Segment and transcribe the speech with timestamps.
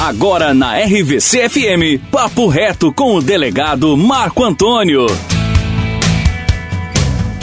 [0.00, 5.04] Agora na RVC FM, Papo Reto com o delegado Marco Antônio.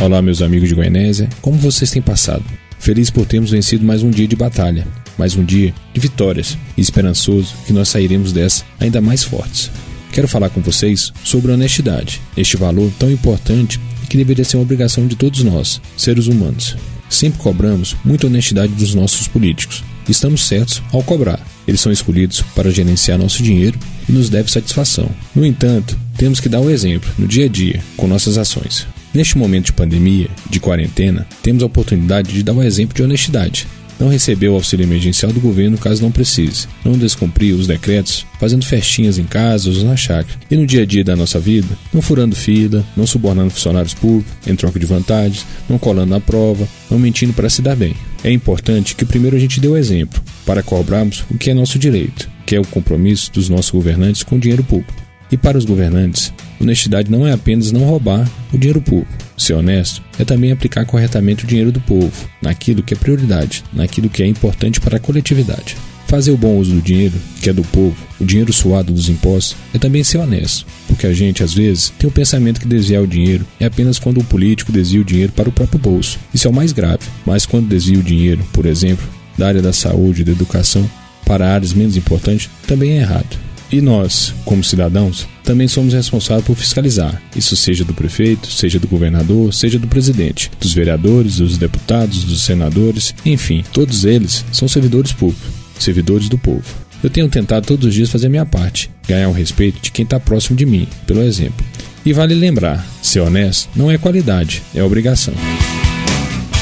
[0.00, 2.42] Olá, meus amigos de Goianésia, como vocês têm passado?
[2.78, 4.88] Feliz por termos vencido mais um dia de batalha,
[5.18, 9.70] mais um dia de vitórias e esperançoso que nós sairemos dessa ainda mais fortes.
[10.10, 14.62] Quero falar com vocês sobre honestidade, este valor tão importante e que deveria ser uma
[14.62, 16.78] obrigação de todos nós, seres humanos.
[17.10, 19.84] Sempre cobramos muita honestidade dos nossos políticos.
[20.08, 23.78] Estamos certos ao cobrar, eles são escolhidos para gerenciar nosso dinheiro
[24.08, 25.10] e nos devem satisfação.
[25.34, 28.86] No entanto, temos que dar o exemplo no dia a dia, com nossas ações.
[29.12, 33.66] Neste momento de pandemia, de quarentena, temos a oportunidade de dar o exemplo de honestidade.
[33.98, 36.68] Não receber o auxílio emergencial do governo caso não precise.
[36.84, 40.38] Não descumprir os decretos, fazendo festinhas em casa ou na chácara.
[40.48, 44.32] E no dia a dia da nossa vida, não furando fila, não subornando funcionários públicos
[44.46, 47.94] em troca de vantagens, não colando na prova, não mentindo para se dar bem.
[48.22, 51.78] É importante que primeiro a gente dê o exemplo, para cobrarmos o que é nosso
[51.78, 54.94] direito, que é o compromisso dos nossos governantes com o dinheiro público.
[55.30, 59.12] E para os governantes, honestidade não é apenas não roubar o dinheiro público.
[59.36, 64.08] Ser honesto é também aplicar corretamente o dinheiro do povo, naquilo que é prioridade, naquilo
[64.08, 65.76] que é importante para a coletividade.
[66.06, 69.54] Fazer o bom uso do dinheiro, que é do povo, o dinheiro suado dos impostos,
[69.74, 73.06] é também ser honesto, porque a gente, às vezes, tem o pensamento que desviar o
[73.06, 76.18] dinheiro é apenas quando o político desvia o dinheiro para o próprio bolso.
[76.32, 79.72] Isso é o mais grave, mas quando desvia o dinheiro, por exemplo, da área da
[79.72, 80.88] saúde da educação,
[81.24, 83.38] para áreas menos importantes, também é errado.
[83.70, 88.88] E nós, como cidadãos, também somos responsáveis por fiscalizar, isso seja do prefeito, seja do
[88.88, 95.12] governador, seja do presidente, dos vereadores, dos deputados, dos senadores, enfim, todos eles são servidores
[95.12, 96.64] públicos servidores do povo.
[97.02, 100.18] Eu tenho tentado todos os dias fazer minha parte, ganhar o respeito de quem está
[100.18, 101.64] próximo de mim, pelo exemplo.
[102.04, 105.34] E vale lembrar: ser honesto não é qualidade, é obrigação.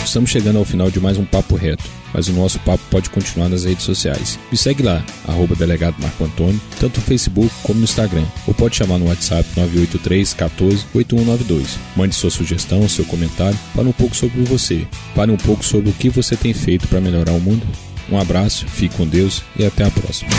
[0.06, 3.50] Estamos chegando ao final de mais um Papo Reto, mas o nosso papo pode continuar
[3.50, 4.38] nas redes sociais.
[4.50, 8.76] Me segue lá, arroba delegado Marco Antônio, tanto no Facebook como no Instagram, ou pode
[8.76, 11.78] chamar no WhatsApp 983 14 8192.
[11.94, 15.92] Mande sua sugestão, seu comentário, fale um pouco sobre você, fale um pouco sobre o
[15.92, 17.66] que você tem feito para melhorar o mundo
[18.10, 20.30] um abraço, fique com Deus e até a próxima.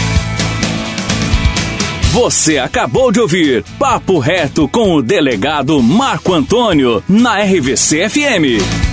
[2.11, 8.87] Você acabou de ouvir Papo Reto com o delegado Marco Antônio na RVC FM.